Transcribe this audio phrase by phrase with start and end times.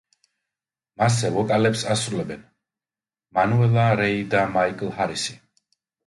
[1.01, 2.41] მასზე ვოკალებს ასრულებენ
[3.39, 5.37] მანუელა რეი და მაიკლ ჰარისი.